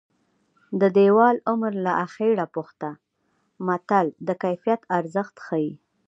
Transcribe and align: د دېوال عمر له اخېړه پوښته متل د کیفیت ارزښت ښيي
د 0.79 0.81
دېوال 0.97 1.37
عمر 1.49 1.73
له 1.85 1.91
اخېړه 2.05 2.45
پوښته 2.55 2.89
متل 3.67 4.07
د 4.27 4.29
کیفیت 4.43 4.81
ارزښت 4.97 5.35
ښيي 5.45 5.71